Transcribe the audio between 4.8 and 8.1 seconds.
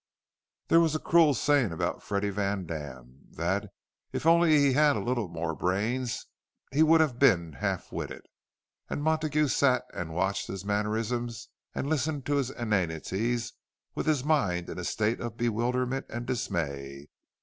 had a little more brains, he would have been half